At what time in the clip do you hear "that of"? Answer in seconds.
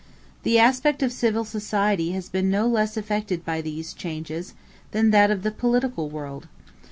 5.11-5.43